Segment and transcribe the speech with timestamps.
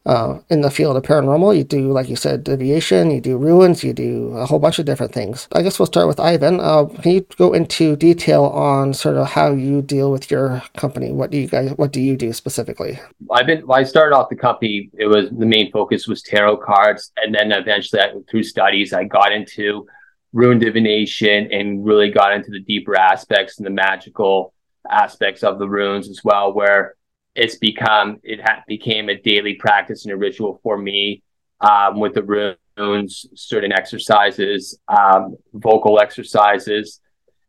[0.07, 1.57] uh, in the field of paranormal.
[1.57, 4.87] You do, like you said, divination, you do runes, you do a whole bunch of
[4.87, 5.49] different things.
[5.53, 6.61] I guess we'll start with Ivan.
[6.61, 11.13] Uh, can you go into detail on sort of how you deal with your company?
[11.13, 12.99] What do you guys, what do you do specifically?
[13.31, 17.13] I've been I started off the company, it was the main focus was tarot cards,
[17.17, 19.87] and then eventually I, through studies, I got into
[20.33, 24.53] rune divination and really got into the deeper aspects and the magical
[24.91, 26.96] aspects of the runes as well, where
[27.37, 31.23] it's become it ha- became a daily practice and a ritual for me
[31.61, 37.01] um, with the runes, certain exercises, um, vocal exercises,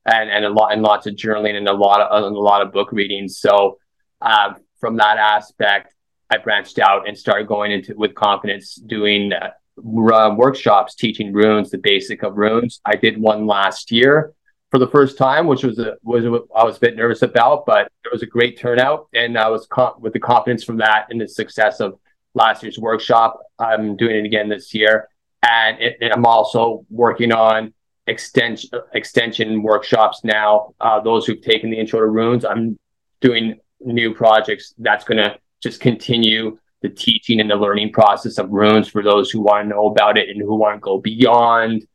[0.05, 2.61] and and a lot and lots of journaling and a lot of and a lot
[2.61, 3.39] of book readings.
[3.39, 3.77] So
[4.21, 5.93] um, from that aspect,
[6.29, 11.71] I branched out and started going into with confidence doing uh, uh, workshops teaching runes,
[11.71, 12.81] the basic of runes.
[12.85, 14.33] I did one last year
[14.69, 17.65] for the first time, which was a was a, I was a bit nervous about,
[17.65, 21.07] but it was a great turnout, and I was com- with the confidence from that
[21.09, 21.99] and the success of
[22.33, 23.39] last year's workshop.
[23.59, 25.07] I'm doing it again this year,
[25.47, 27.73] and, it, and I'm also working on
[28.07, 30.73] extension extension workshops now.
[30.81, 32.77] Uh, those who've taken the intro to runes, I'm
[33.21, 38.49] doing new projects that's going to just continue the teaching and the learning process of
[38.49, 41.87] runes for those who want to know about it and who want to go beyond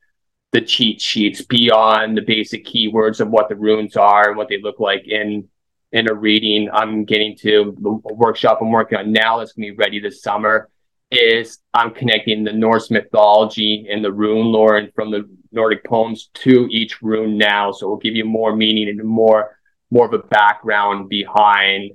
[0.52, 4.60] the cheat sheets beyond the basic keywords of what the runes are and what they
[4.60, 5.48] look like in
[5.92, 6.70] in a reading.
[6.72, 10.68] I'm getting to the workshop I'm working on now that's gonna be ready this summer.
[11.10, 16.30] Is I'm connecting the Norse mythology and the rune lore and from the Nordic poems
[16.34, 17.72] to each rune now.
[17.72, 19.58] So it'll give you more meaning and more
[19.90, 21.92] more of a background behind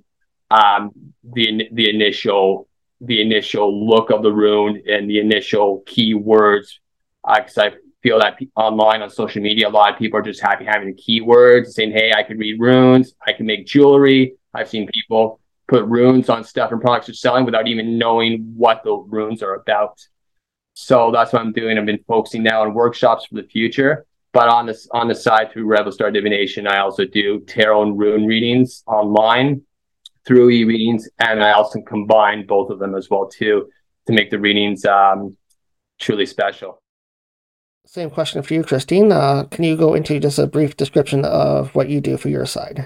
[0.51, 0.91] um,
[1.23, 2.67] the the initial
[3.01, 6.79] the initial look of the rune and the initial keywords.
[7.23, 7.71] Because uh, I
[8.03, 11.01] feel that online on social media, a lot of people are just happy having the
[11.01, 15.85] keywords, saying, "Hey, I can read runes, I can make jewelry." I've seen people put
[15.85, 19.99] runes on stuff and products they're selling without even knowing what the runes are about.
[20.73, 21.77] So that's what I'm doing.
[21.77, 24.05] I've been focusing now on workshops for the future.
[24.31, 27.97] But on this on the side through Rebel Star Divination, I also do tarot and
[27.97, 29.63] rune readings online
[30.25, 33.69] through e-readings, and I also combine both of them as well too
[34.05, 35.37] to make the readings um,
[35.99, 36.81] truly special.
[37.87, 39.13] Same question for you, Christine.
[39.13, 42.45] Uh, can you go into just a brief description of what you do for your
[42.45, 42.85] side?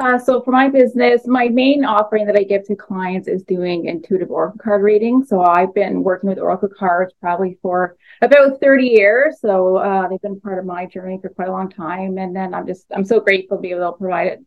[0.00, 3.84] Uh, so for my business, my main offering that I give to clients is doing
[3.84, 5.24] intuitive oracle card reading.
[5.24, 9.36] So I've been working with oracle cards probably for about 30 years.
[9.40, 12.18] So uh, they've been part of my journey for quite a long time.
[12.18, 14.40] And then I'm just I'm so grateful to be able to provide it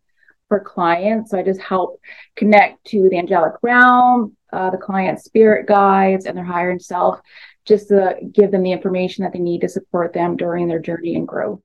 [0.49, 1.31] for clients.
[1.31, 2.01] So I just help
[2.35, 7.21] connect to the angelic realm, uh, the client's spirit guides, and their higher self
[7.67, 11.15] just to give them the information that they need to support them during their journey
[11.15, 11.59] and growth.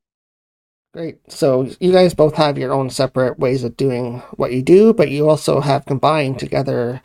[0.93, 1.19] Great.
[1.32, 5.10] So you guys both have your own separate ways of doing what you do, but
[5.10, 7.00] you also have combined together.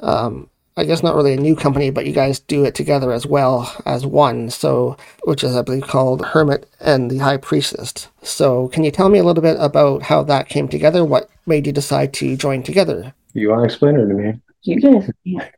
[0.00, 3.26] Um, I guess not really a new company, but you guys do it together as
[3.26, 4.50] well as one.
[4.50, 8.08] So, which is I believe called Hermit and the High Priestess.
[8.22, 11.04] So, can you tell me a little bit about how that came together?
[11.04, 13.14] What made you decide to join together?
[13.32, 14.40] You want to explain it to me?
[14.62, 15.10] You guys,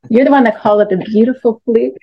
[0.09, 1.97] you're the one that called it the beautiful fluke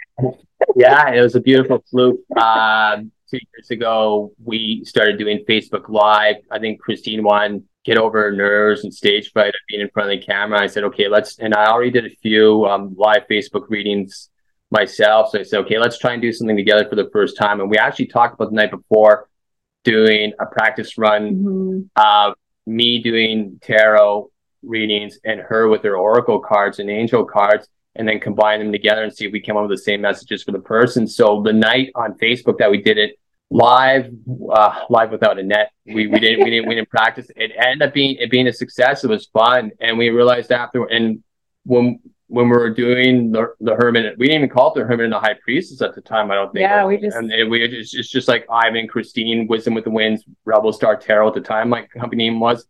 [0.75, 2.19] yeah, it was a beautiful fluke.
[2.37, 6.37] Um, two years ago, we started doing Facebook Live.
[6.51, 10.19] I think Christine won get over nerves and stage fright of being in front of
[10.19, 10.61] the camera.
[10.61, 14.29] I said, okay, let's, and I already did a few um, live Facebook readings
[14.69, 15.29] myself.
[15.31, 17.61] So I said, okay, let's try and do something together for the first time.
[17.61, 19.29] And we actually talked about the night before
[19.85, 21.79] doing a practice run, mm-hmm.
[21.95, 22.33] uh,
[22.65, 24.29] me doing tarot
[24.63, 29.03] readings and her with her oracle cards and angel cards, and then combine them together
[29.03, 31.07] and see if we came up with the same messages for the person.
[31.07, 33.19] So the night on Facebook that we did it
[33.49, 34.11] live,
[34.51, 37.27] uh, live without a net, we, we didn't we didn't we didn't practice.
[37.35, 39.03] It ended up being it being a success.
[39.03, 41.23] It was fun, and we realized after and
[41.65, 45.05] when when we were doing the, the hermit, we didn't even call it the hermit
[45.05, 46.29] and the high priestess at the time.
[46.29, 46.61] I don't think.
[46.61, 49.89] Yeah, we just and it, we just it's just like Ivan, Christine, Wisdom with the
[49.89, 51.69] Winds, Rebel Star Tarot at the time.
[51.69, 52.65] My company name was.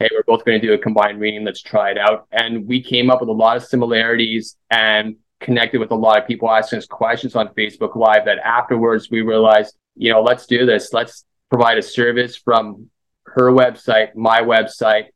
[0.00, 1.44] Hey, we're both going to do a combined reading.
[1.44, 2.26] Let's try it out.
[2.32, 6.26] And we came up with a lot of similarities and connected with a lot of
[6.26, 8.24] people asking us questions on Facebook Live.
[8.24, 10.92] That afterwards we realized, you know, let's do this.
[10.92, 12.90] Let's provide a service from
[13.26, 15.06] her website, my website,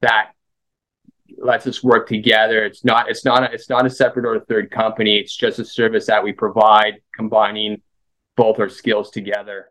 [0.00, 0.32] that
[1.38, 2.64] lets us work together.
[2.64, 5.18] It's not it's not a, it's not a separate or a third company.
[5.18, 7.80] It's just a service that we provide, combining
[8.36, 9.70] both our skills together.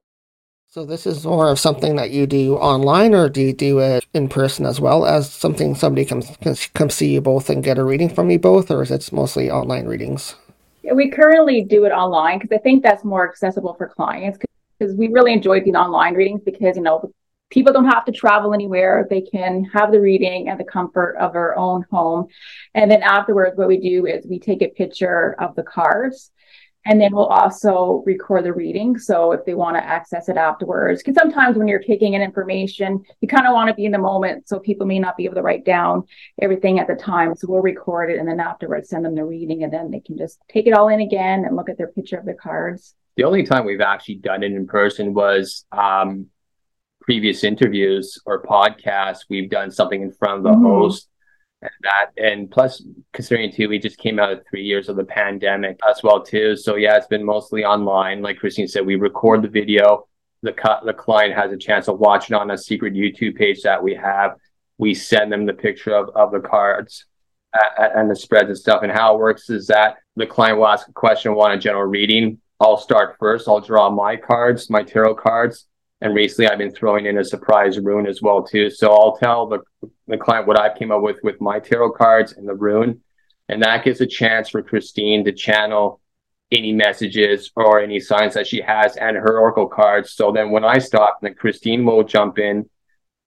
[0.71, 4.05] So this is more of something that you do online, or do you do it
[4.13, 7.79] in person as well as something somebody can, can come see you both and get
[7.79, 10.35] a reading from you both, or is it mostly online readings?
[10.83, 14.37] Yeah, we currently do it online because I think that's more accessible for clients
[14.77, 17.11] because we really enjoy doing online readings because you know
[17.49, 19.07] people don't have to travel anywhere.
[19.09, 22.27] They can have the reading at the comfort of their own home.
[22.75, 26.29] And then afterwards, what we do is we take a picture of the cards
[26.89, 28.97] and then we'll also record the reading.
[28.97, 33.03] So if they want to access it afterwards, because sometimes when you're taking in information,
[33.21, 34.49] you kind of want to be in the moment.
[34.49, 36.05] So people may not be able to write down
[36.41, 37.35] everything at the time.
[37.35, 40.17] So we'll record it and then afterwards send them the reading and then they can
[40.17, 42.95] just take it all in again and look at their picture of the cards.
[43.17, 46.25] The only time we've actually done it in person was um,
[47.01, 50.65] previous interviews or podcasts, we've done something in front of the mm-hmm.
[50.65, 51.07] host
[51.61, 52.11] and that.
[52.17, 52.83] And plus
[53.13, 56.55] considering too we just came out of three years of the pandemic as well too.
[56.55, 58.21] So yeah it's been mostly online.
[58.21, 60.07] Like christine said we record the video.
[60.41, 63.83] The cut the client has a chance of watching on a secret youtube page that
[63.83, 64.35] we have.
[64.77, 67.05] We send them the picture of, of the cards
[67.53, 68.83] uh, and the spreads and stuff.
[68.83, 71.85] And how it works is that the client will ask a question want a general
[71.85, 72.39] reading.
[72.61, 73.47] I'll start first.
[73.47, 75.65] I'll draw my cards my tarot cards
[76.01, 78.69] and recently I've been throwing in a surprise rune as well too.
[78.69, 79.59] So I'll tell the,
[80.07, 83.01] the client what I came up with with my tarot cards and the rune.
[83.49, 85.99] And that gives a chance for Christine to channel
[86.51, 90.11] any messages or any signs that she has and her oracle cards.
[90.11, 92.69] So then when I stop, then Christine will jump in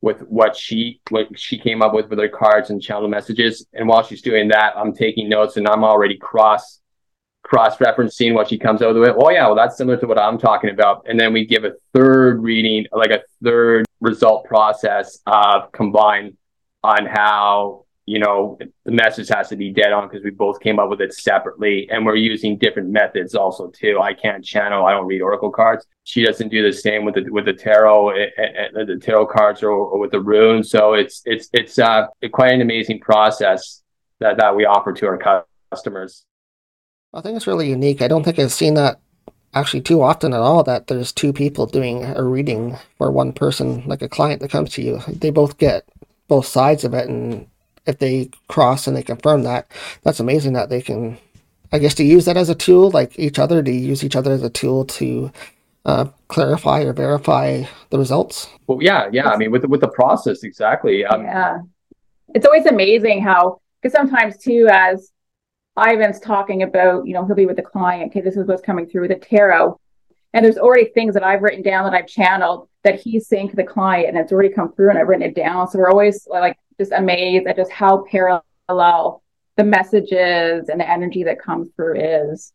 [0.00, 3.66] with what she what she came up with with her cards and channel messages.
[3.72, 6.80] And while she's doing that, I'm taking notes and I'm already cross
[7.42, 9.14] cross-referencing what she comes out with.
[9.16, 11.06] Oh yeah, well that's similar to what I'm talking about.
[11.08, 16.36] And then we give a third reading, like a third result process of combined
[16.82, 20.78] on how you know the message has to be dead on because we both came
[20.78, 21.88] up with it separately.
[21.90, 24.00] And we're using different methods also too.
[24.00, 25.86] I can't channel i don't read oracle cards.
[26.04, 29.26] She doesn't do the same with the with the tarot eh, eh, eh, the tarot
[29.26, 33.82] cards or, or with the runes so it's it's it's uh quite an amazing process
[34.18, 36.24] that that we offer to our customers
[37.14, 38.00] I think it's really unique.
[38.00, 38.98] I don't think I've seen that
[39.54, 43.82] actually too often at all that there's two people doing a reading for one person,
[43.86, 45.00] like a client that comes to you.
[45.06, 45.86] They both get
[46.28, 47.46] both sides of it, and
[47.86, 49.70] if they cross and they confirm that,
[50.02, 51.18] that's amazing that they can.
[51.70, 54.32] I guess to use that as a tool, like each other, to use each other
[54.32, 55.32] as a tool to
[55.84, 58.48] uh, clarify or verify the results.
[58.66, 59.30] Well, yeah, yeah.
[59.30, 61.04] I mean, with the, with the process, exactly.
[61.04, 61.60] Um, yeah,
[62.34, 65.12] it's always amazing how because sometimes too, as
[65.78, 68.10] Ivan's talking about, you know, he'll be with the client.
[68.10, 69.78] Okay, this is what's coming through with the tarot.
[70.34, 73.56] And there's already things that I've written down that I've channeled that he's saying to
[73.56, 75.68] the client, and it's already come through, and I've written it down.
[75.68, 79.22] So we're always like just amazed at just how parallel
[79.56, 82.52] the messages and the energy that comes through is.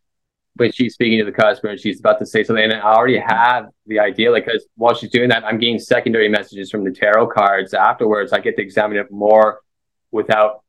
[0.56, 3.20] When she's speaking to the customer and she's about to say something, and I already
[3.20, 6.92] have the idea, like, because while she's doing that, I'm getting secondary messages from the
[6.92, 8.34] tarot cards afterwards.
[8.34, 9.60] I get to examine it more
[10.12, 10.64] without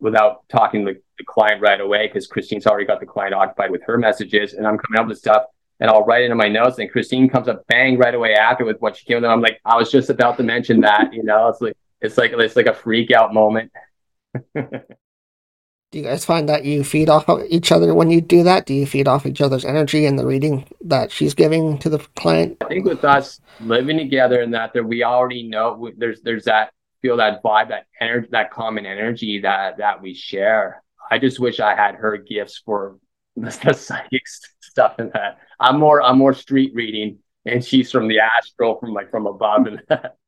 [0.00, 3.82] without talking to the client right away because Christine's already got the client occupied with
[3.84, 5.44] her messages and I'm coming up with stuff
[5.78, 8.64] and I'll write it in my notes and Christine comes up bang right away after
[8.64, 9.24] with what she came with.
[9.30, 12.32] I'm like, I was just about to mention that, you know, it's like it's like
[12.32, 13.72] it's like a freak out moment.
[14.54, 18.64] do you guys find that you feed off of each other when you do that?
[18.64, 21.98] Do you feed off each other's energy and the reading that she's giving to the
[22.16, 22.58] client?
[22.62, 26.72] I think with us living together and that, that we already know there's there's that
[27.02, 30.82] feel that vibe, that energy, that common energy that that we share.
[31.10, 32.98] I just wish I had her gifts for
[33.36, 34.22] the, the psychic
[34.60, 35.38] stuff and that.
[35.58, 39.66] I'm more I'm more street reading, and she's from the astral, from like from above
[39.66, 40.16] and that.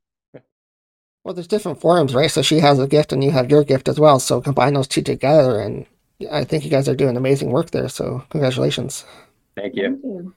[1.25, 2.29] Well, there's different forms, right?
[2.29, 4.19] So she has a gift and you have your gift as well.
[4.19, 5.87] So combine those two together, and
[6.33, 7.89] I think you guys are doing amazing work there.
[7.89, 9.05] So congratulations.
[9.55, 10.01] Thank you.
[10.03, 10.35] Thank you.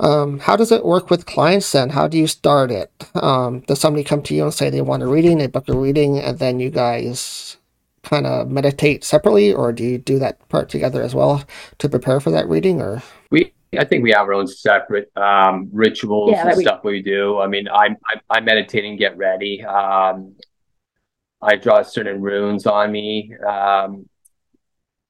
[0.00, 1.90] Um, how does it work with clients then?
[1.90, 2.90] How do you start it?
[3.14, 5.76] Um, does somebody come to you and say they want a reading, they book a
[5.76, 7.58] reading, and then you guys
[8.02, 11.44] kind of meditate separately, or do you do that part together as well
[11.78, 12.80] to prepare for that reading?
[12.80, 16.82] Or We, I think we have our own separate um, rituals Yeah, and we- stuff
[16.82, 17.38] we do.
[17.38, 19.62] I mean, I, I, I meditate and get ready.
[19.62, 20.34] Um,
[21.42, 23.32] I draw certain runes on me.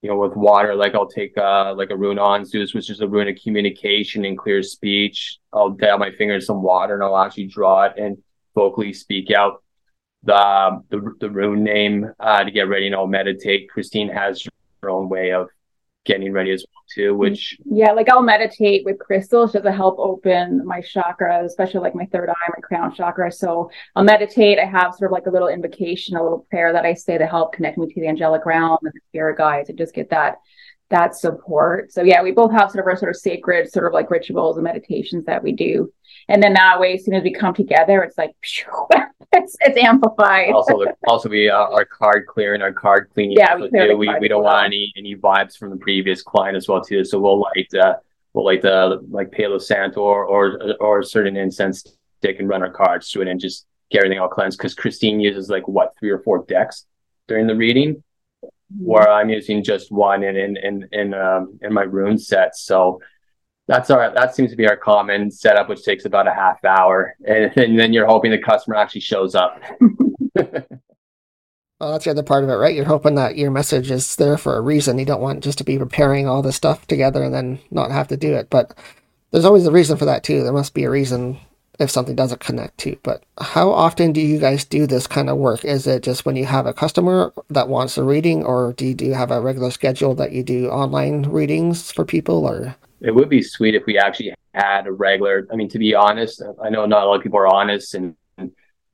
[0.02, 3.08] You know, with water, like I'll take uh, like a rune Ansuz, which is a
[3.08, 5.38] rune of communication and clear speech.
[5.52, 8.16] I'll dab my finger in some water and I'll actually draw it and
[8.54, 9.62] vocally speak out
[10.22, 13.68] the um, the, the rune name uh, to get ready and I'll meditate.
[13.68, 14.46] Christine has
[14.82, 15.48] her own way of
[16.04, 17.18] getting ready as well too, mm-hmm.
[17.18, 21.94] which Yeah, like I'll meditate with crystals just to help open my chakra, especially like
[21.94, 23.30] my third eye, my crown chakra.
[23.32, 24.58] So I'll meditate.
[24.58, 27.26] I have sort of like a little invocation, a little prayer that I say to
[27.26, 30.36] help connect me to the angelic realm and the spirit guides and just get that
[30.90, 31.92] that support.
[31.92, 34.56] So yeah, we both have sort of our sort of sacred sort of like rituals
[34.56, 35.92] and meditations that we do.
[36.28, 38.32] And then that way, as soon as we come together, it's like
[39.32, 40.50] it's, it's amplified.
[40.52, 43.96] also also we uh, our card clearing our card cleaning Yeah, we too.
[43.96, 47.04] we, we don't want any any vibes from the previous client as well too.
[47.04, 47.98] So we'll light the
[48.32, 51.84] we'll light the like palo santo or or or a certain incense
[52.18, 54.58] stick and run our cards through it and just get everything all cleansed.
[54.58, 56.86] Because christine uses like what three or four decks
[57.28, 58.02] during the reading?
[58.78, 62.56] Where i'm using just one in in in in, um, in my rune set.
[62.56, 63.00] So
[63.70, 67.14] that's our that seems to be our common setup which takes about a half hour
[67.24, 69.62] and, and then you're hoping the customer actually shows up
[71.80, 72.74] well, that's the other part of it, right?
[72.74, 74.98] You're hoping that your message is there for a reason.
[74.98, 78.08] You don't want just to be preparing all this stuff together and then not have
[78.08, 78.50] to do it.
[78.50, 78.76] But
[79.30, 80.42] there's always a reason for that too.
[80.42, 81.40] There must be a reason
[81.80, 82.96] if something doesn't connect to.
[83.02, 85.64] But how often do you guys do this kind of work?
[85.64, 88.94] Is it just when you have a customer that wants a reading, or do you
[88.94, 92.46] do have a regular schedule that you do online readings for people?
[92.46, 95.48] Or it would be sweet if we actually had a regular.
[95.50, 98.14] I mean, to be honest, I know not a lot of people are honest and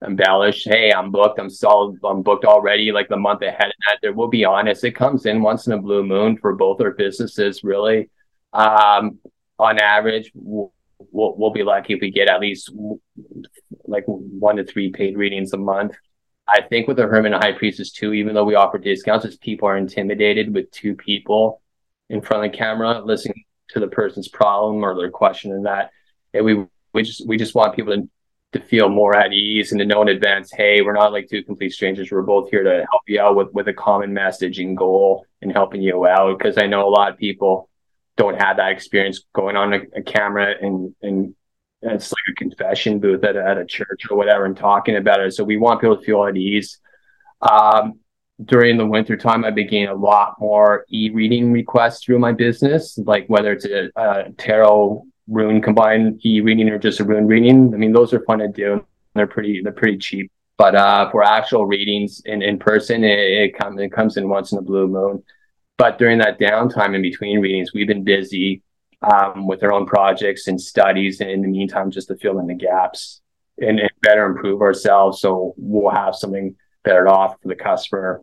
[0.06, 0.64] embellish.
[0.64, 1.40] Hey, I'm booked.
[1.40, 1.98] I'm solid.
[2.04, 2.92] I'm booked already.
[2.92, 3.98] Like the month ahead of that.
[4.00, 4.84] There will be honest.
[4.84, 7.64] It comes in once in a blue moon for both our businesses.
[7.64, 8.10] Really,
[8.52, 9.18] um,
[9.58, 12.72] on average, we'll, we'll, we'll be lucky if we get at least
[13.84, 15.96] like one to three paid readings a month.
[16.48, 19.36] I think with the Hermit and High Priestess too, even though we offer discounts, as
[19.36, 21.60] people are intimidated with two people
[22.08, 25.90] in front of the camera listening to the person's problem or their question and that.
[26.32, 28.08] And we we just we just want people to
[28.52, 31.42] to feel more at ease and to know in advance, hey, we're not like two
[31.42, 32.10] complete strangers.
[32.10, 35.52] We're both here to help you out with with a common message and goal and
[35.52, 36.38] helping you out.
[36.38, 37.68] Because I know a lot of people
[38.16, 41.34] don't have that experience going on a, a camera and and
[41.82, 45.20] it's like a confession booth at a, at a church or whatever and talking about
[45.20, 45.32] it.
[45.34, 46.80] So we want people to feel at ease.
[47.42, 48.00] Um,
[48.44, 53.26] during the winter time, been getting a lot more e-reading requests through my business, like
[53.28, 57.72] whether it's a, a tarot rune combined e-reading or just a rune reading.
[57.72, 58.84] I mean, those are fun to do.
[59.14, 60.30] They're pretty they're pretty cheap.
[60.58, 64.52] But uh, for actual readings in, in person, it, it comes it comes in once
[64.52, 65.22] in a blue moon.
[65.78, 68.62] But during that downtime in between readings, we've been busy
[69.02, 72.46] um, with our own projects and studies, and in the meantime, just to fill in
[72.46, 73.20] the gaps
[73.58, 75.20] and, and better improve ourselves.
[75.20, 78.22] So we'll have something better offer for the customer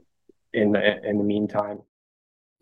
[0.54, 1.82] in the in the meantime.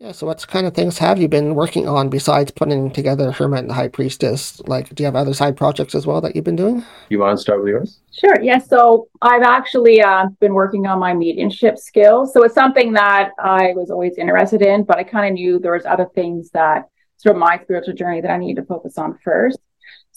[0.02, 3.60] Yeah, so what kind of things have you been working on besides putting together Hermit
[3.60, 4.60] and the High Priestess?
[4.66, 6.84] Like, do you have other side projects as well that you've been doing?
[7.08, 8.00] You want to start with yours?
[8.10, 8.34] Sure.
[8.42, 8.58] Yeah.
[8.58, 12.32] So I've actually uh, been working on my mediumship skills.
[12.32, 15.74] So it's something that I was always interested in, but I kind of knew there
[15.74, 19.16] was other things that sort of my spiritual journey that I needed to focus on
[19.22, 19.60] first.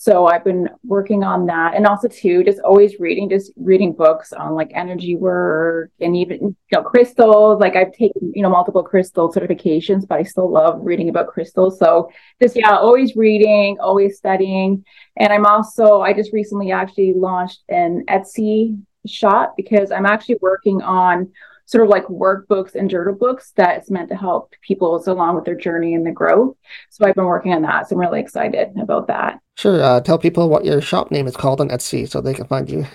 [0.06, 4.34] So I've been working on that, and also too, just always reading, just reading books
[4.34, 7.60] on like energy work and even you know crystals.
[7.60, 11.80] Like I've taken you know multiple crystal certifications, but I still love reading about crystals.
[11.80, 14.86] So just yeah, always reading, always studying.
[15.18, 20.84] And I'm also, I just recently actually launched an Etsy shop because I'm actually working
[20.84, 21.32] on
[21.66, 25.56] sort of like workbooks and journal books that's meant to help people along with their
[25.56, 26.56] journey and the growth.
[26.90, 27.90] So I've been working on that.
[27.90, 29.40] So I'm really excited about that.
[29.56, 29.82] Sure.
[29.82, 32.70] Uh, tell people what your shop name is called on Etsy so they can find
[32.70, 32.86] you.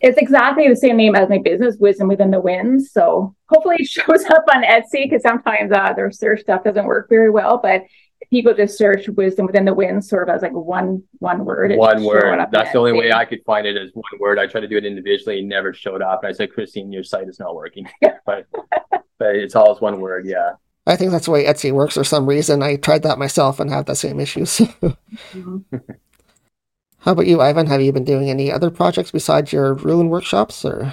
[0.00, 2.92] It's exactly the same name as my business, Wisdom Within the Winds.
[2.92, 7.08] So hopefully it shows up on Etsy because sometimes uh, their search stuff doesn't work
[7.08, 7.58] very well.
[7.62, 7.82] But
[8.30, 11.72] people just search Wisdom Within the wind sort of as like one one word.
[11.76, 12.46] One word.
[12.50, 14.38] That's the only way I could find it is one word.
[14.38, 16.22] I tried to do it individually, it never showed up.
[16.22, 17.88] And I said, Christine, your site is not working.
[18.26, 18.46] but
[19.18, 20.26] but it's always one word.
[20.26, 20.52] Yeah.
[20.88, 22.62] I think that's the way Etsy works for some reason.
[22.62, 24.58] I tried that myself and had the same issues.
[25.32, 25.64] Mhm.
[26.98, 27.68] How about you, Ivan?
[27.68, 30.92] Have you been doing any other projects besides your rune workshops or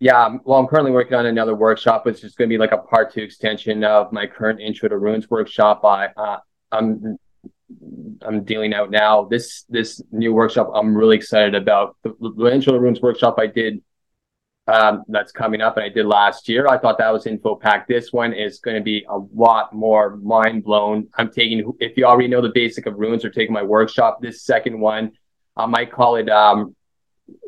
[0.00, 2.78] yeah, well, I'm currently working on another workshop, which is going to be like a
[2.78, 5.84] part two extension of my current Intro to Runes workshop.
[5.84, 6.38] I uh,
[6.72, 7.18] I'm
[8.22, 9.24] I'm dealing out now.
[9.24, 11.96] This this new workshop I'm really excited about.
[12.02, 13.82] The, the Runes workshop I did
[14.68, 16.68] um, that's coming up and I did last year.
[16.68, 17.88] I thought that was info pack.
[17.88, 21.08] This one is going to be a lot more mind blown.
[21.16, 24.42] I'm taking, if you already know the basic of runes or taking my workshop, this
[24.42, 25.12] second one,
[25.56, 26.76] I might call it um,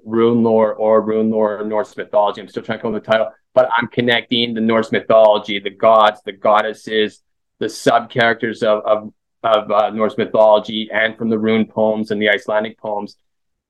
[0.03, 2.41] rune lore or rune lore Norse mythology.
[2.41, 5.59] I'm still trying to come up with the title, but I'm connecting the Norse mythology,
[5.59, 7.23] the gods, the goddesses,
[7.61, 9.13] the sub characters of, of,
[9.45, 13.17] of uh, Norse mythology and from the rune poems and the Icelandic poems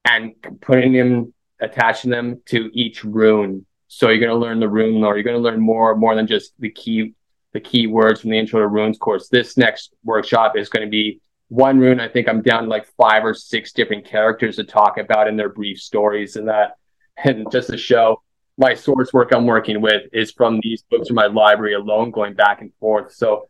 [0.07, 3.67] and putting them attaching them to each rune.
[3.89, 5.17] So you're going to learn the rune lore.
[5.17, 7.15] You're going to learn more more than just the key
[7.53, 9.29] the key words from the Intro to Runes course.
[9.29, 11.99] This next workshop is going to be one rune.
[11.99, 15.49] I think I'm down like five or six different characters to talk about in their
[15.49, 16.77] brief stories and that.
[17.23, 18.23] And just to show
[18.57, 22.35] my source work I'm working with is from these books from my library alone, going
[22.35, 23.13] back and forth.
[23.13, 23.49] So,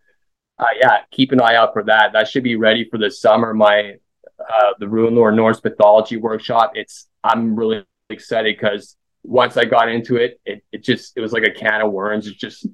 [0.60, 2.12] uh, yeah, keep an eye out for that.
[2.12, 3.54] That should be ready for the summer.
[3.54, 3.94] My
[4.38, 6.72] uh, the Rune Lore Norse mythology workshop.
[6.74, 11.32] It's I'm really excited because once I got into it, it, it just it was
[11.32, 12.26] like a can of worms.
[12.26, 12.66] It just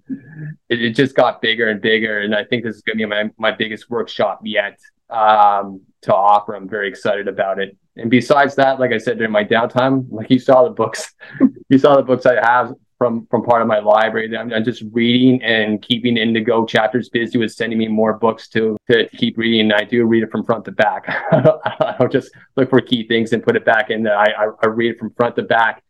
[0.69, 3.09] it, it just got bigger and bigger, and I think this is going to be
[3.09, 4.79] my my biggest workshop yet
[5.09, 6.55] um, to offer.
[6.55, 7.77] I'm very excited about it.
[7.97, 11.15] And besides that, like I said during my downtime, like you saw the books,
[11.69, 14.35] you saw the books I have from from part of my library.
[14.37, 18.77] I'm, I'm, just reading and keeping Indigo chapters busy with sending me more books to
[18.91, 19.61] to keep reading.
[19.61, 21.05] And I do read it from front to back.
[21.33, 24.07] I don't just look for key things and put it back in.
[24.07, 25.83] I, I, I read it from front to back.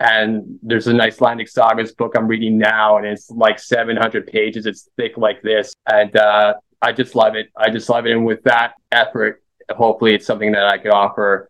[0.00, 4.66] And there's an Icelandic sagas book I'm reading now, and it's like 700 pages.
[4.66, 7.50] It's thick like this, and uh, I just love it.
[7.56, 8.10] I just love it.
[8.10, 11.48] And with that effort, hopefully, it's something that I could offer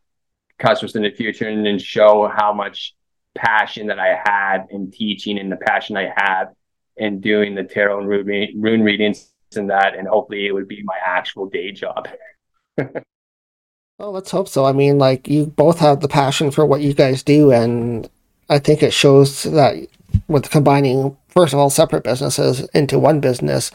[0.59, 2.95] customers in the future and, and show how much
[3.35, 6.53] passion that I had in teaching and the passion I have
[6.97, 10.83] in doing the tarot and rune, rune readings and that, and hopefully it would be
[10.83, 12.09] my actual day job.
[12.77, 14.65] well, let's hope so.
[14.65, 18.09] I mean, like you both have the passion for what you guys do, and
[18.49, 19.87] I think it shows that
[20.29, 23.71] with combining, first of all, separate businesses into one business,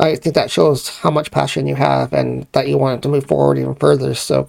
[0.00, 3.26] I think that shows how much passion you have and that you want to move
[3.26, 4.14] forward even further.
[4.14, 4.48] So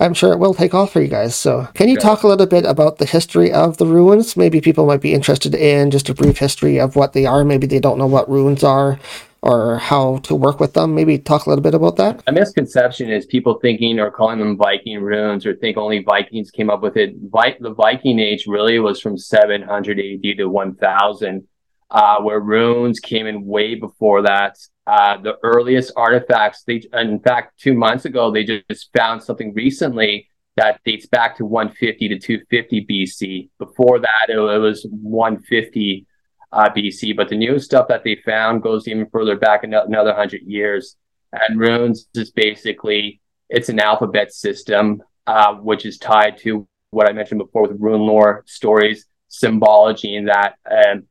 [0.00, 1.36] I'm sure it will take off for you guys.
[1.36, 2.00] So can you yeah.
[2.00, 4.36] talk a little bit about the history of the runes?
[4.36, 7.44] Maybe people might be interested in just a brief history of what they are.
[7.44, 8.98] Maybe they don't know what runes are
[9.42, 10.94] or how to work with them.
[10.94, 12.22] Maybe talk a little bit about that.
[12.26, 16.70] A misconception is people thinking or calling them Viking runes or think only Vikings came
[16.70, 17.14] up with it.
[17.30, 21.46] Vi- the Viking age really was from 700 AD to 1000,
[21.90, 24.56] uh, where runes came in way before that.
[24.86, 30.28] Uh, the earliest artifacts, they, in fact, two months ago, they just found something recently
[30.56, 33.48] that dates back to 150 to 250 BC.
[33.58, 36.06] Before that, it, it was 150
[36.50, 40.42] uh, BC, but the newest stuff that they found goes even further back another 100
[40.42, 40.96] years.
[41.32, 47.12] And runes is basically, it's an alphabet system, uh, which is tied to what I
[47.12, 50.54] mentioned before with rune lore stories, symbology, and that.
[50.64, 51.04] And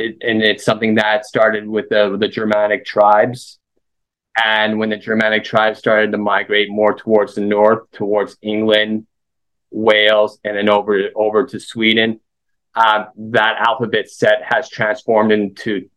[0.00, 3.58] it, and it's something that started with the, the Germanic tribes.
[4.42, 9.06] And when the Germanic tribes started to migrate more towards the north, towards England,
[9.70, 12.20] Wales, and then over over to Sweden,
[12.74, 15.88] uh, that alphabet set has transformed into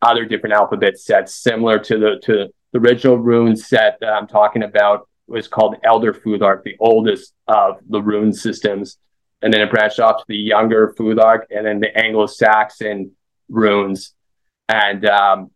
[0.00, 4.62] other different alphabet sets, similar to the to the original rune set that I'm talking
[4.62, 8.98] about was called Elder Futhark, the oldest of the rune systems.
[9.42, 13.12] And then it branched off to the younger Futhark and then the Anglo-Saxon
[13.48, 14.14] runes.
[14.68, 15.50] And um,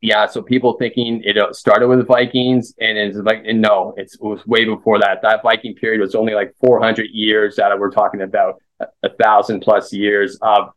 [0.00, 3.94] yeah, so people thinking it uh, started with the Vikings and it's like, and no,
[3.96, 5.22] it's, it was way before that.
[5.22, 9.60] That Viking period was only like 400 years that we're talking about, a, a thousand
[9.60, 10.70] plus years of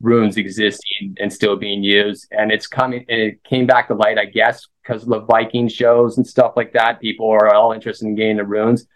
[0.00, 2.28] runes existing and still being used.
[2.30, 5.68] And it's coming, and it came back to light, I guess, because of the Viking
[5.68, 7.00] shows and stuff like that.
[7.00, 8.86] People are all interested in getting the runes.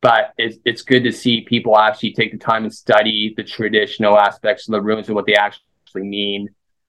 [0.00, 4.16] But it's, it's good to see people actually take the time and study the traditional
[4.16, 6.48] aspects of the runes and what they actually actually mean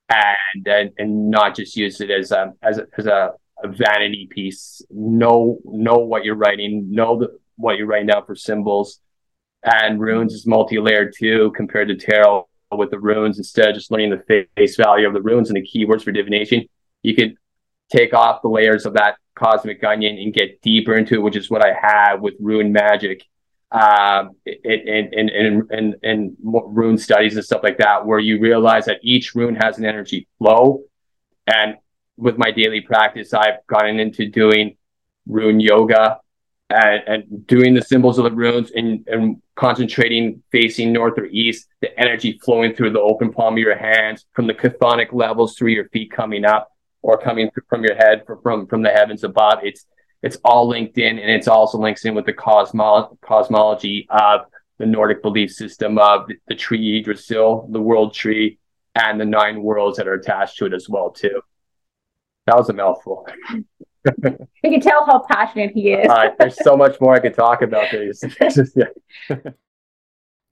[0.09, 3.31] and and, and not just use it as a as a, as a,
[3.63, 4.81] a vanity piece.
[4.89, 8.99] Know know what you're writing know the, what you're writing down for symbols.
[9.63, 13.38] And runes is multi-layered too compared to tarot with the runes.
[13.38, 16.65] Instead of just learning the face value of the runes and the keywords for divination
[17.03, 17.35] you could
[17.91, 21.49] take off the layers of that cosmic onion and get deeper into it which is
[21.49, 23.23] what i have with rune magic
[23.71, 28.86] um, in, in, in, in, in rune studies and stuff like that, where you realize
[28.86, 30.84] that each rune has an energy flow.
[31.47, 31.77] And
[32.17, 34.77] with my daily practice, I've gotten into doing
[35.27, 36.19] rune yoga
[36.69, 41.67] and, and doing the symbols of the runes and, and concentrating facing north or east,
[41.82, 45.71] the energy flowing through the open palm of your hands from the chthonic levels through
[45.71, 49.60] your feet coming up or coming from your head from, from the heavens above.
[49.63, 49.86] It's
[50.21, 54.41] it's all linked in and it's also links in with the cosmo- cosmology of
[54.77, 58.58] the Nordic belief system of the, the tree Yggdrasil, the world tree,
[58.95, 61.41] and the nine worlds that are attached to it as well too.
[62.47, 63.27] That was a mouthful.
[63.53, 66.10] you can tell how passionate he is.
[66.10, 68.23] uh, there's so much more I could talk about these.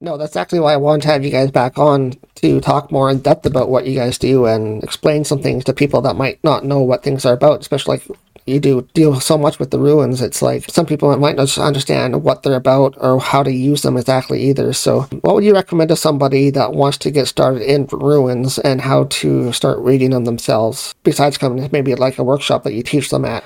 [0.01, 3.09] no, that's actually why I wanted to have you guys back on to talk more
[3.09, 6.43] in depth about what you guys do and explain some things to people that might
[6.43, 9.79] not know what things are about, especially like you do deal so much with the
[9.79, 10.21] runes.
[10.21, 13.97] It's like some people might not understand what they're about or how to use them
[13.97, 14.73] exactly either.
[14.73, 18.81] So, what would you recommend to somebody that wants to get started in runes and
[18.81, 20.95] how to start reading them themselves?
[21.03, 23.43] Besides coming maybe like a workshop that you teach them at.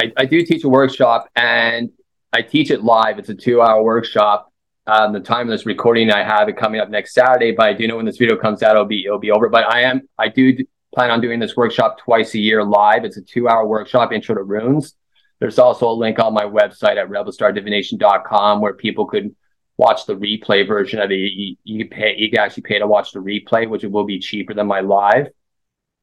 [0.00, 1.90] I, I do teach a workshop and
[2.32, 3.18] I teach it live.
[3.18, 4.52] It's a two-hour workshop.
[4.86, 7.72] Um, the time of this recording, I have it coming up next Saturday, but I
[7.72, 9.48] do know when this video comes out, it'll be it'll be over.
[9.48, 10.54] But I am I do
[10.94, 13.04] plan on doing this workshop twice a year live.
[13.04, 14.94] It's a two hour workshop, Intro to Runes.
[15.40, 19.34] There's also a link on my website at rebelstardivination.com where people could
[19.76, 21.16] watch the replay version of it.
[21.16, 24.54] You, you, pay, you can actually pay to watch the replay, which will be cheaper
[24.54, 25.26] than my live.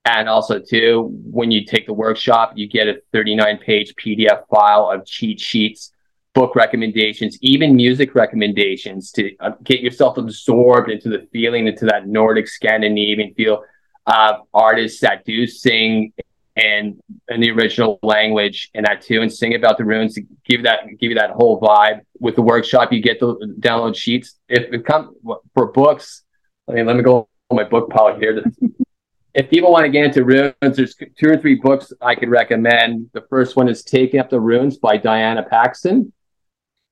[0.03, 4.91] And also, too, when you take the workshop, you get a 39 page PDF file
[4.91, 5.93] of cheat sheets,
[6.33, 12.07] book recommendations, even music recommendations to uh, get yourself absorbed into the feeling, into that
[12.07, 13.63] Nordic Scandinavian feel
[14.05, 16.13] uh, artists that do sing
[16.55, 20.85] in the original language and that too, and sing about the runes to give that
[20.99, 22.01] give you that whole vibe.
[22.19, 24.39] With the workshop, you get the download sheets.
[24.49, 25.15] If it comes
[25.53, 26.23] for books,
[26.67, 28.43] I mean, let me go on my book pile here.
[29.33, 33.09] if people want to get into runes, there's two or three books I could recommend.
[33.13, 36.11] The first one is Taking Up the Runes by Diana Paxson.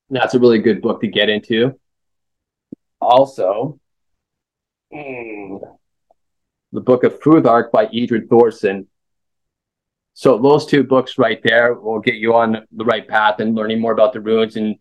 [0.10, 1.80] That's a really good book to get into.
[3.02, 3.80] Also,
[4.92, 5.58] hmm,
[6.72, 8.86] the book of Futhark by Edred Thorsson.
[10.14, 13.80] So those two books right there will get you on the right path and learning
[13.80, 14.76] more about the runes and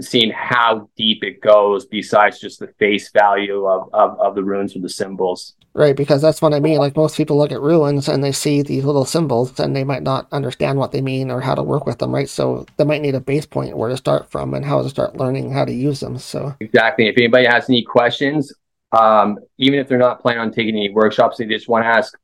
[0.00, 4.74] seeing how deep it goes besides just the face value of, of, of the runes
[4.74, 5.54] or the symbols.
[5.72, 6.78] Right, because that's what I mean.
[6.78, 10.04] Like most people look at runes and they see these little symbols and they might
[10.04, 12.28] not understand what they mean or how to work with them, right?
[12.28, 15.16] So they might need a base point where to start from and how to start
[15.16, 16.18] learning how to use them.
[16.18, 17.08] So exactly.
[17.08, 18.52] If anybody has any questions,
[18.94, 22.16] um, even if they're not planning on taking any workshops, they just want to ask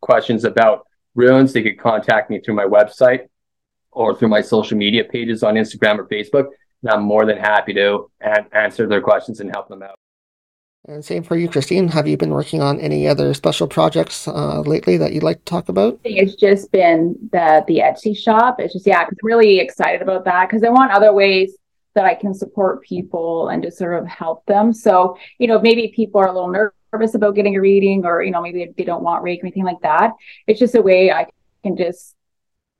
[0.00, 3.28] questions about runes, they could contact me through my website
[3.92, 6.46] or through my social media pages on Instagram or Facebook.
[6.82, 8.10] And I'm more than happy to
[8.52, 9.96] answer their questions and help them out.
[10.86, 11.88] And same for you, Christine.
[11.88, 15.44] Have you been working on any other special projects uh, lately that you'd like to
[15.44, 16.00] talk about?
[16.04, 18.58] It's just been the the Etsy shop.
[18.58, 21.54] It's just yeah, I'm really excited about that because I want other ways
[21.94, 24.72] that I can support people and just sort of help them.
[24.72, 28.30] So, you know, maybe people are a little nervous about getting a reading or, you
[28.30, 30.12] know, maybe they don't want Reiki or anything like that.
[30.46, 31.26] It's just a way I
[31.62, 32.14] can just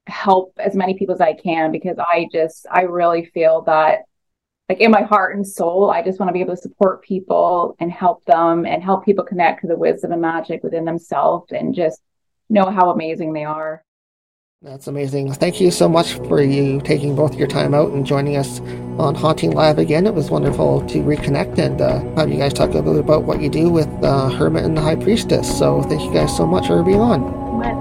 [0.07, 4.01] help as many people as I can because I just, I really feel that
[4.69, 7.75] like in my heart and soul, I just want to be able to support people
[7.81, 11.75] and help them and help people connect to the wisdom and magic within themselves and
[11.75, 12.01] just
[12.49, 13.85] know how amazing they are.
[14.63, 15.33] That's amazing.
[15.33, 18.61] Thank you so much for you taking both your time out and joining us
[19.01, 20.07] on Haunting Live again.
[20.07, 23.25] It was wonderful to reconnect and uh, have you guys talk a little bit about
[23.25, 25.59] what you do with uh, Hermit and the High Priestess.
[25.59, 27.21] So thank you guys so much for being on.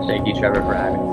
[0.08, 1.10] Thank you, Trevor, for having us.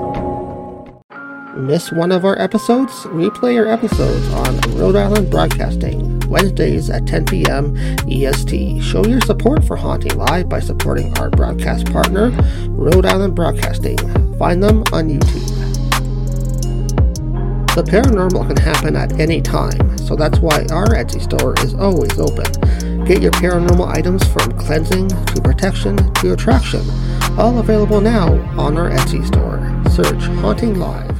[1.57, 2.91] Miss one of our episodes?
[3.05, 7.75] Replay our episodes on Rhode Island Broadcasting, Wednesdays at 10 p.m.
[8.07, 8.83] EST.
[8.83, 12.29] Show your support for Haunting Live by supporting our broadcast partner,
[12.69, 13.97] Rhode Island Broadcasting.
[14.37, 15.56] Find them on YouTube.
[17.77, 22.17] The paranormal can happen at any time, so that's why our Etsy store is always
[22.17, 23.05] open.
[23.05, 26.81] Get your paranormal items from cleansing to protection to attraction,
[27.37, 29.61] all available now on our Etsy store.
[29.91, 31.16] Search Haunting Live.